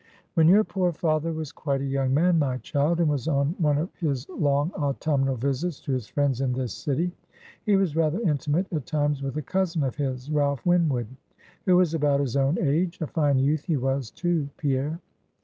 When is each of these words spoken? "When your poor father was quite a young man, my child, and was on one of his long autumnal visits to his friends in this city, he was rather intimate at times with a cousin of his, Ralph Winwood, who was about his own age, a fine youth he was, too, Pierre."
"When 0.33 0.47
your 0.47 0.63
poor 0.63 0.91
father 0.91 1.31
was 1.31 1.51
quite 1.51 1.79
a 1.79 1.83
young 1.85 2.11
man, 2.11 2.39
my 2.39 2.57
child, 2.57 2.99
and 2.99 3.07
was 3.07 3.27
on 3.27 3.53
one 3.59 3.77
of 3.77 3.93
his 3.97 4.27
long 4.29 4.71
autumnal 4.71 5.35
visits 5.35 5.79
to 5.81 5.91
his 5.91 6.07
friends 6.07 6.41
in 6.41 6.53
this 6.53 6.73
city, 6.73 7.11
he 7.67 7.75
was 7.75 7.95
rather 7.95 8.19
intimate 8.21 8.65
at 8.73 8.87
times 8.87 9.21
with 9.21 9.37
a 9.37 9.43
cousin 9.43 9.83
of 9.83 9.95
his, 9.97 10.31
Ralph 10.31 10.65
Winwood, 10.65 11.15
who 11.67 11.75
was 11.77 11.93
about 11.93 12.19
his 12.19 12.35
own 12.35 12.57
age, 12.59 12.99
a 12.99 13.05
fine 13.05 13.37
youth 13.37 13.65
he 13.65 13.77
was, 13.77 14.09
too, 14.09 14.49
Pierre." 14.57 14.99